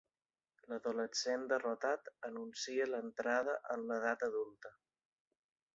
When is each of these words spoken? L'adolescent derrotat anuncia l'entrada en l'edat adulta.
L'adolescent 0.71 1.43
derrotat 1.51 2.09
anuncia 2.31 2.89
l'entrada 2.95 3.57
en 3.77 3.87
l'edat 3.93 4.27
adulta. 4.31 4.75